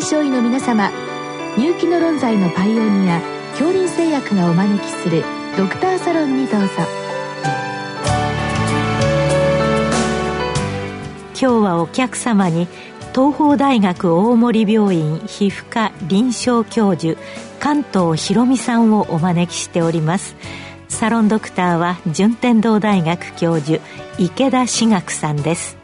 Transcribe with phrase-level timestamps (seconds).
[0.00, 0.90] 臨床医の皆様
[1.58, 5.22] 入気の論剤のパイオニア恐林製薬がお招きする
[5.58, 6.68] ドクターサロンにどうぞ。
[11.34, 12.66] 今日はお客様に
[13.14, 17.20] 東邦大学大森病院皮膚科臨床教授
[17.58, 20.34] 関東博美さんをお招きしております。
[20.88, 23.82] サロンドクターは順天堂大学教授
[24.18, 25.76] 池田志学さんです。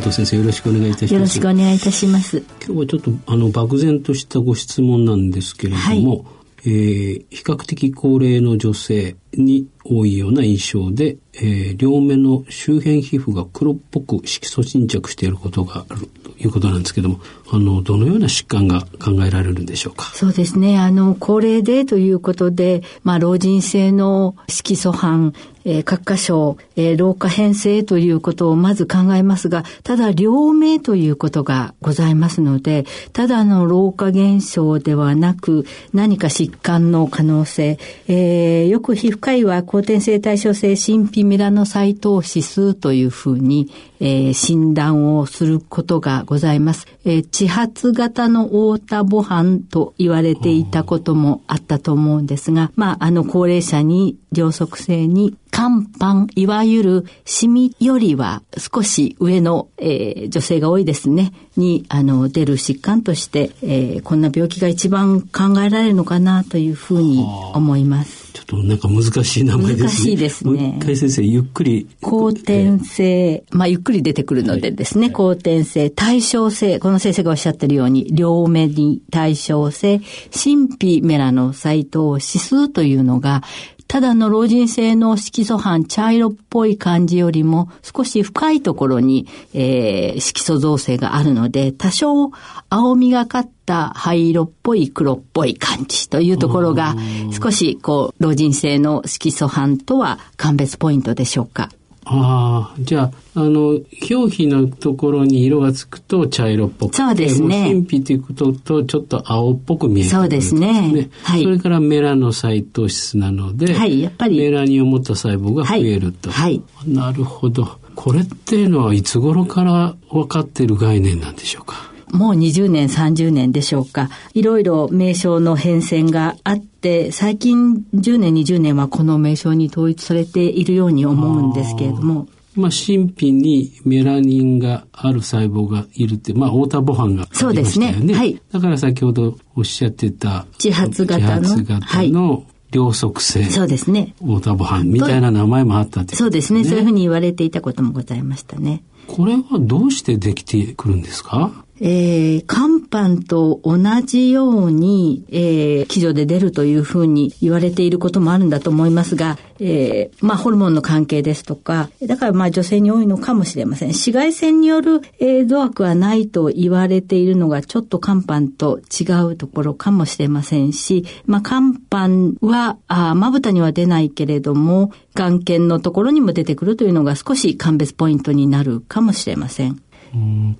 [0.00, 1.14] 関東先生よろしくお願いいたします。
[1.14, 2.38] よろしくお願いいたします。
[2.64, 6.24] 今日はちょっとあの漠然としたご質問なんですけれども、はい
[6.62, 20.04] えー、比較的高齢の女性に多いような印象で、えー、両目の周辺皮膚が黒っぽく色素沈着していることがあるということなんですけども、あの、どのような疾患が考えられるんでしょうか？
[20.14, 20.78] そうですね。
[20.78, 25.32] あの、高齢でということで、まあ、老人性の色素斑、
[25.70, 46.86] えー、各箇所、えー、老化編成ということをまず考えますが、ただ両名ということがございますので、ただの老化現象ではなく、何か疾患の可能性、えー、よく皮膚科医は後天性対称性神秘ミラノサイト指数というふうに、えー、診断をすることがございます。
[47.04, 68.19] えー、地発型の太田母斑と言われていたこともあったと思うんですが、まあ、あの高齢者に両側性に肝斑、いわゆるシミよりは少し上の、えー、女性が多いですね、に、あの、出る疾患として、えー、こんな病気が一番考えられるのかなというふうに思います。
[68.32, 69.88] ちょっとなんか難しい名前ですね。
[69.88, 70.74] 難しいですね。
[70.78, 71.88] 一回先生、ゆっくり。
[72.00, 80.00] 後天性、まあ、ゆっくり出てくるのでですね、はい、後天性、対称性、この先生がおっしゃってるように、両目に対称性、
[80.32, 83.42] 神秘メラノ細胞指数というのが、
[83.90, 92.30] ただの老人性の色素斑、茶色っぽい感じよりも少し深いところに、えー、色素造成があるので、多少
[92.68, 96.94] 青みがかった灰色っぽい黒っぽい感じというところが、
[97.32, 101.68] 少しこう、老人性の色素斑とは鑑別ポイントでしょうか。
[102.04, 103.78] ああ、じゃあ、あの、
[104.10, 107.68] 表皮のところに色がつくと茶色っぽくそうですね。
[107.68, 111.10] 神秘ということとちょっと青っぽく見える、ね、そうですね。
[111.22, 111.42] はい。
[111.42, 114.38] それからメラノサイト質なので、はい、やっぱり。
[114.38, 116.30] メラニンを持った細胞が増えると。
[116.30, 116.62] はい。
[116.74, 117.78] はい、なるほど。
[117.94, 121.89] これっていうのはいつ頃から分かっている概念なんでしょうか？
[122.12, 124.10] もう20年、30年でしょうか。
[124.34, 132.28] いろいろ名称の変遷があって、最近10年、20年はこの名称に統一されているように思うんですけれども。
[132.56, 137.54] まあ、神秘にメラニンがある細胞がいるって、まあ、太田母斑がありましたよね。
[137.54, 138.14] そうですね。
[138.14, 138.42] はい。
[138.52, 141.42] だから先ほどおっしゃってた、自発型の。
[141.42, 143.44] 自発型の、両側性。
[143.44, 144.14] そうですね。
[144.20, 146.64] 太田母斑みたいな名前もあったって、ね、そうですね。
[146.64, 148.82] そういうふうに言われていたこともございましたね。
[149.08, 151.64] これはどうしてできてくるんですか？
[151.82, 163.88] えー、肝斑と同じように、えー、基準で出るというふうに言われていることもあるんだと思いますが、えー、まあ、ホルモンの関係ですとか、だからまあ女性に多いのかもしれません。
[163.88, 179.80] 紫外線による、えー、度悪はないと言われているのがちょっと肝斑と違うところかもしれませんし、まあ、肝斑は、あまぶたには出ないけれども、眼瞼のところにも出てくるというのが少し鑑別ポイントになるかもしれません。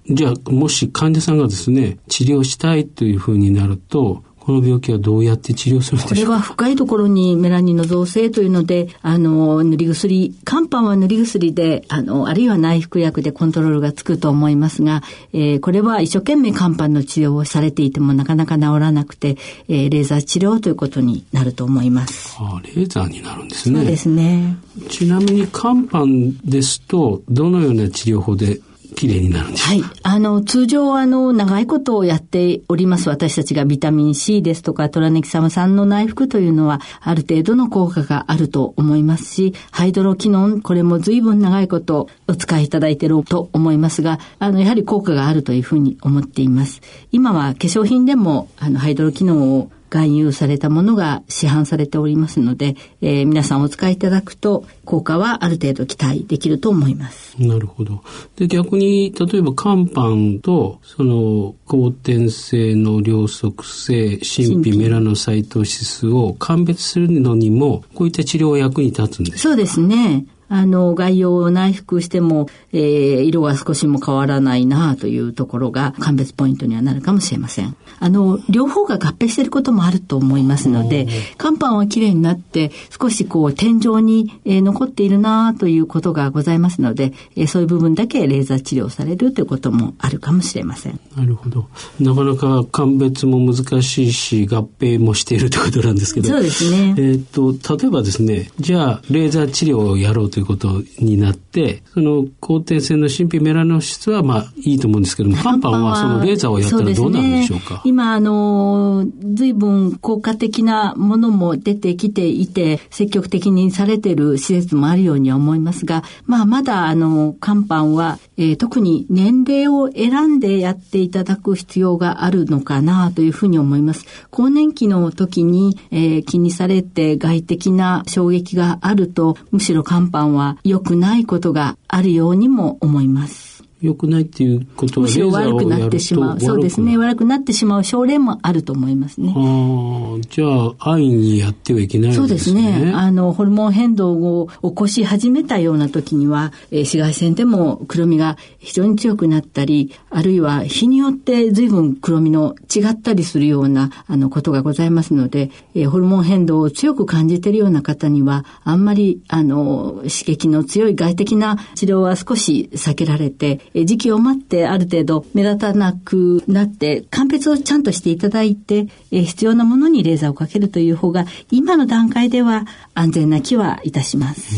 [0.09, 6.15] じゃあ、もし患者さんがですね、治療したいというふうになると、この病気はどうやって治療するんでしょう？
[6.15, 15.03] これは深いところにメラニンの造成というので、あの、塗り薬、肝斑は塗り薬で、あの、あるいは内服薬でコントロールがつくと思いますが、
[15.35, 19.37] えー、これは一生懸命肝斑の治療をされていてもなかなか治らなくて、
[19.69, 22.35] えー、レーザー治療ということになると思います。
[22.41, 23.77] ああ、レーザーになるんですね。
[23.77, 24.57] そうですね。
[24.89, 28.59] ちなみに肝斑ですと、どのような治療法で
[29.01, 29.83] 綺麗になるんですはい。
[30.03, 46.83] あの、通常、あの、長いことをやっております私たちがビタミン C ですとか、トラネキサム酸の内服というのは、ある程度の効果があると思いますし、ハイドロキノン、これも随分長いことお使いいただいていると思いますが、あの、やはり効果があるというふうに思っています。
[47.11, 57.35] 今は化粧品でも、あの、ハイドロキノンを含有されたものが市販されておりますので、えー、皆さんお使いいただくと効果はある程度期待できると思います。
[57.43, 58.03] なるほど。
[58.37, 69.39] で、逆に、例えば肝斑と、その、後天性の両側性、神秘メラノサイトシスを鑑別するのにも、こういった治療は役に立つんですか？
[69.39, 70.25] そうですね。
[70.51, 77.77] あの、概要を内服しても、えー、色が少しも変わらないなというところが、鑑別ポイントにはなるかもしれません。
[78.01, 81.07] あの、両方が合併していることもあると思いますので、
[81.39, 90.99] 肝斑は綺麗になって、少しこう、天井に、えー、残っているなということがございますので、えー、そういう部分だけレーザー治療されるということもあるかもしれません。
[91.17, 91.69] なるほど。
[92.01, 96.29] なかなか鑑別も難しいし、合併もしているということなんですけど。
[96.29, 96.95] そうですね。
[96.99, 124.07] えっ、と、例えばですね、じゃあ、レーザー治療をやろうということになって、その、後天性の神秘メラノ質は、まあ、いいと思うんですけども、パンパンはそのレーザーをやったらどうなるんでしょうか、ね、今、あの、随分効果的なものも出てきていて、積極的にされている施設もあるようには思いますが、まあ、まだ、あの、肝斑は、えー、特に年齢を選んでやっていただく必要があるのかなというふうに思います。
[124.31, 133.50] 更年期の時に、えー、気にされて外的な衝撃があると、むしろ肝斑は良くないことがあるようにも思います。
[133.81, 136.41] 良くないっていうことはむしろ悪くなってしまう。
[136.41, 136.99] そうですね。
[136.99, 139.33] 悪くなってしまう症例もあると思いますね。
[139.35, 140.47] ああ、じゃ
[140.79, 142.93] あ、安易にやってはいけない、ね、そうですね。
[142.95, 172.67] あの、ホルモン変動を起こし始めたような時には、えー、紫外線でも黒みが非常に強くなったり、あるいは日によって随分黒みの違ったりするような、あの、ことがございますので、えー、ホルモン変動を強く感じているような方には、あんまり、あの、刺激の強い外的な治療は少し避けられて、時期を待ってある程度目立たなくなって、鑑別をちゃんとしていただいて、必要なものにレーザーをかけるという方が、今の段階では
[173.01, 174.55] 安全な気はいたします。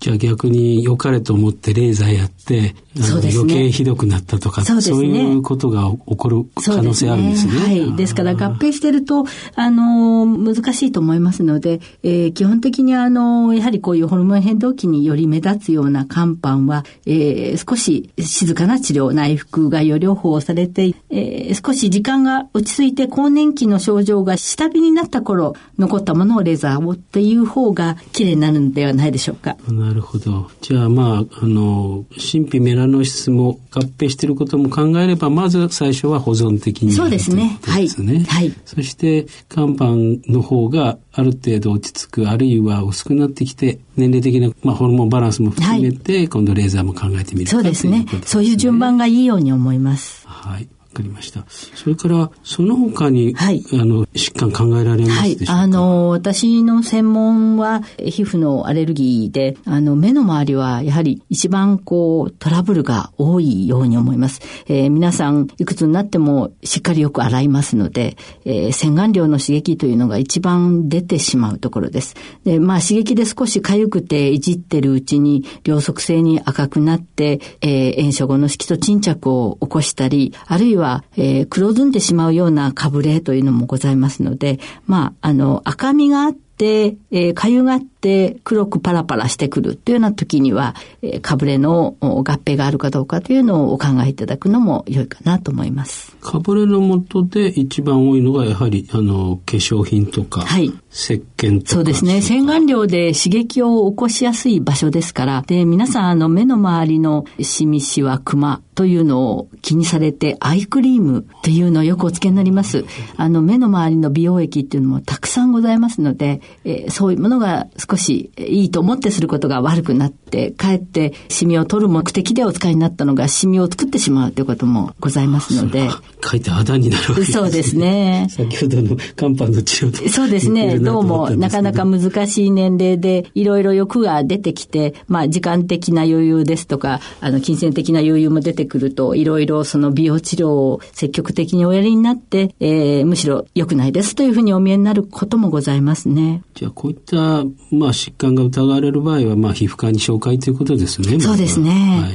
[0.00, 7.52] じゃあ逆に良かれと思ってレーザーやって、そうですね、余計ひどくなったとか、そうね、そういうことが起こる可能性あるんですね。
[7.52, 7.96] すねはい。
[7.96, 9.24] ですから合併してると、
[9.54, 29.56] あの、難しいと思いますので、えー、基本的にあの、やはりこういうホルモン変動期により目立つような肝斑は、えー、少し静かかな治療、内服概要療法をされて、えー、少し時間が落ち着いて更年期の症状が下火になった頃、残ったものをレーザーをっていう方が綺麗になるんではないでしょうか。
[29.68, 30.50] なるほど。
[30.60, 37.58] じゃあまあ、あの、神秘メラノ質も合併していることも考えれば、まず最初は保存的に、そうですね。
[37.62, 37.88] はい。
[37.88, 38.52] はい。
[38.64, 48.04] そして、肝斑の方がある程度落ち着く、あるいは薄くなってきて、年齢的な、まあ、ホルモンバランスも含めて、はい、今度レーザーも考えてみるそうですね。
[48.24, 50.26] そういう順番がいいように思います。
[50.26, 50.68] はい。
[50.94, 51.44] かりました。
[51.48, 64.40] それから、その他に、はい、あの、疾患考えられますでしょうか、はい、あの、私の専門は、皮膚のアレルギーで、あの、目の周りは、やはり一番こう、トラブルが多いように思います。
[64.66, 72.14] えー、皆さん、いくつになっても、しっかりよく洗いますので、えー、洗顔料の刺激というのが一番出てしまうところです。
[72.44, 96.14] で、まあ、刺激で少し痒くて、いじってるうちに、両側性に赤くなって、えー、炎症後の色素沈着を起こしたり、あるいはは、えー、黒ずんでしまうようなかぶれというのもございますので、まあ、あの、赤みがあって、えー、かゆがって黒くパラパラしてくるっていうような時には、えー、かぶれの合併があるかどうかというのをお考えいただくのも良いかなと思います。
[96.20, 101.70] かぶれのもとで一番多いのがやはり、あの、化粧品とか、はい、石鹸とか。
[101.72, 102.22] そうですね。
[102.22, 112.84] 洗顔料で刺激を起こしやすい場所ですから、で、皆さん、あの、目の周りのシミシワクマというのを気にされて、アイクリームというのをよくお付けになります。
[113.16, 125.88] あの、目の周りの美容液っていうのもたくさんございますので、えー、そういうものが少しいいと思ってすることが悪くなって、かえってシミを取る目的でお使いになったのがシミを作ってしまうということもございますので。
[126.22, 127.34] 書いてあだになるわけですね。
[127.34, 128.26] そうですね。
[128.30, 130.08] 先ほどの肝斑の治療と。
[130.08, 130.78] そうですね。
[130.78, 146.33] どうもなかなか難しい年齢で、いろいろ欲が出てきて、まあ時間的な余裕ですとか、あの金銭的な余裕も出てくると、いろいろその美容治療を積極的におやりになって、えー、むしろ良くないですというふうにお見えになることもございますね。
[146.54, 151.20] じゃあこういった、まあ疾患が疑われる場合は、まあ皮膚科に紹介ということですね。
[151.20, 151.70] そうですね。
[151.70, 152.12] はい。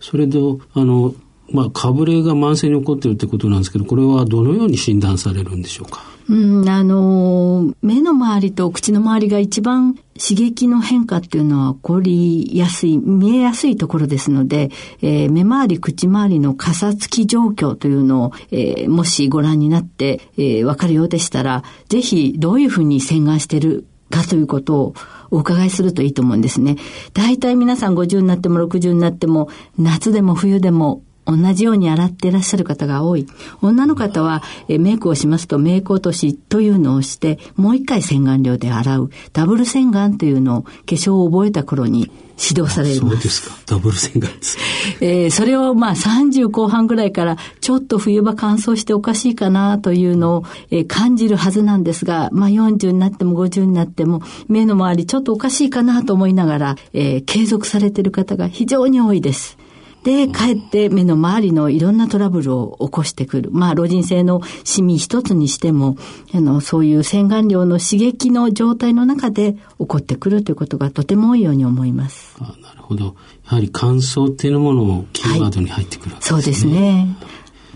[0.00, 1.14] それと、あの、
[1.50, 6.02] まあ、かぶれが慢性に起こっているということなんですけど、これはどのように診断されるんでしょうか？
[6.28, 24.94] うん、あの、目の周りと口の周りが一番刺激の変化っていうのは起こりやすい、見えやすいところですので、えー、目周り、口周りのかさつき状況というのを、えー、もしご覧になって、えー、わかるようでしたら、ぜひどういうふうに洗顔してるかということを
[25.30, 26.76] お伺いするといいと思うんですね。
[27.14, 33.26] 大体皆さん50になっても60になっても、夏でも冬でも同じように洗っていらっしゃる方が多い。
[33.60, 39.10] 女の方は、えメイクをしますとメイク落としというのをして、もう一回洗顔料で洗う。
[39.34, 42.98] ダブル洗顔というのを化粧を覚えた頃に指導されます。
[43.00, 43.56] そうですか。
[43.66, 44.56] ダブル洗顔です。
[45.04, 59.58] えー、それをまあ30後半ぐらいからちょっと冬場乾燥しておかしいかなというのを、えー、感じるはずなんですが、まあ40になっても50になっても目の周りちょっとおかしいかなと思いながら、えー、継続されている方が非常に多いです。
[60.04, 63.50] で、かえって目の周りのいろんなトラブルを起こしてくる。
[63.52, 65.96] まあ、老人性のシミ一つにしても、
[66.32, 72.36] あの、そういう洗顔料の刺激の状態の中で起こってくるということがとても多いように思います。
[72.40, 73.04] あなるほど。
[73.06, 73.12] や
[73.44, 77.16] はり乾燥っていうものもキーワードに入ってくる、ねはい、そうですね。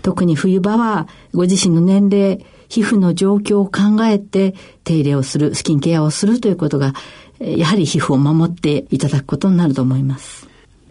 [0.01, 6.93] 特に冬場は、ご自身の年齢、皮膚の状況を考えて手入れをする、スキンケアをするということが、
[7.39, 10.42] やはり皮膚を守っていただくことになると思います。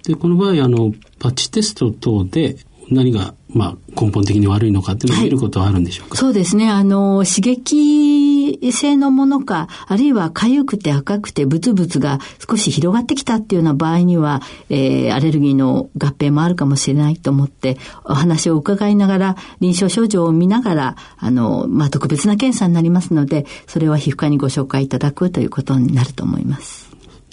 [0.04, 2.56] で、この場合、あの、パッチテスト等で
[2.90, 6.70] 何が、まあ、根本的に悪いのかっていうのを見ることはあるんでしょうか、はい、そうですね。
[6.70, 12.18] あの、刺激性のものか、あるいは痒くて赤くてブツブツが
[12.48, 26.81] 少し広がってきたっていうような場合には、えー、アレルギーの合併もあるかもしれないと思って、お話を伺いながら、臨床症状を見ながら、あの、まあ、特別な検査になりますので、それは皮膚科にご紹介いただくということになると思います。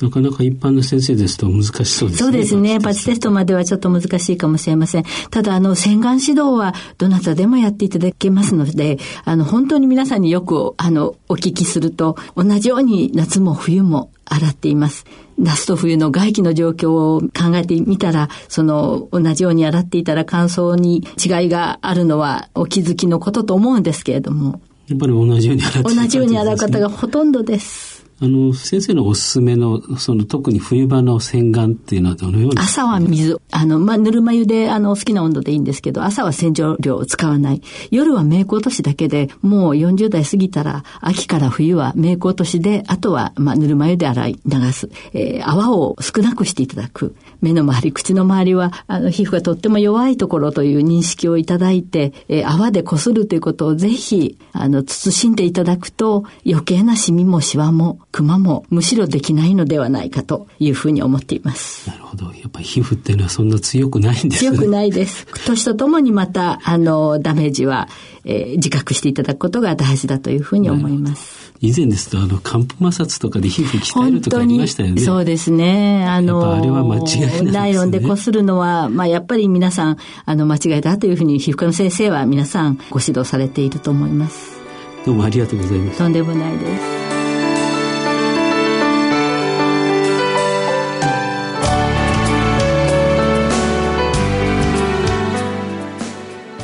[0.01, 2.25] なかなか一般の先生ですと難しそうですね。
[2.25, 2.79] そうですね。
[2.79, 5.03] パチテストまではちょっと難しいかもしれません。
[5.29, 15.05] ただ、あの、洗顔指導はどなたでもやっていただけますので、あの、本当に皆さんによく、あの、お聞きすると、同じように夏も冬も洗っています。
[15.37, 24.61] 夏と冬の外気の状況を考えてみたら、その同じように洗っていたら乾燥に違いがあるのはお気づきのことと思うんですけれども。
[24.87, 27.98] やっぱり同じように洗って、ね、同じように洗う方がほとんどです。
[28.21, 32.57] あの、先生のおすすめの、その特に冬場の洗顔っていうのはどのように？
[32.57, 33.39] 朝は水。
[33.51, 37.61] あの、まあ、ぬるま湯で、あの、好きな温度でいいんですけど、朝は洗浄量を使わない。
[37.91, 44.89] 夜はメイク落としだけで、もう40代過ぎたら、秋から冬はメイク落としで、あとは、まあ、ぬるま湯で洗い流す。
[45.13, 47.15] えー、泡を少なくしていただく。
[47.41, 61.89] 目の周り、口の周りは、あの、皮膚がとっても弱いところという認識をいただいて、えー、泡でこするということをぜひ、あの、慎んでいただくと、余計なシミもシワも、クマも、むしろできないのではないかというふうに思っています。
[61.89, 62.25] なるほど。
[62.25, 64.57] やっぱり皮膚っていうのはそんな強くないんですね。
[64.57, 65.27] 強くないです。
[65.45, 67.87] 年とともにまた、あの、ダメージは、
[68.29, 71.51] えー、自覚していただくことが大事だというふうに思います。
[71.61, 75.01] 以前ですと、あの、寒風摩擦とかで皮膚鍛えるとかありましたよね。
[75.01, 76.05] そうですね。
[76.07, 84.61] あの、あれは間違いない、ね、ナイロンでこするのは、まあ、やっぱり皆さん、あの、間違いだというふうに皮膚科の先生は皆さんご指導されていると思います。
[85.05, 85.97] どうもありがとうございます。
[85.97, 86.99] とんでもないです。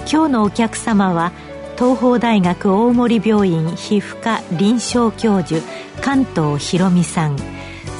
[0.08, 1.34] 今日のお客様は
[1.78, 5.62] 東邦大学大森病院皮膚科臨床教授
[6.02, 7.38] 関東博美さん。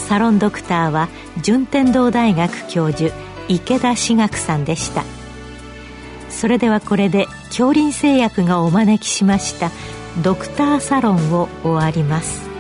[0.08, 1.10] サロンドクターは
[1.42, 3.14] 順天堂大学教授
[3.48, 5.04] 池田志学さんでした。
[6.30, 9.72] それではこれで恐林製薬がお招きしました
[10.22, 12.55] ドクターサロンを終わります。